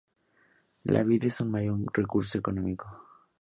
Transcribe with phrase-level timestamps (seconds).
[0.83, 2.87] La vid es su mayor recurso económico.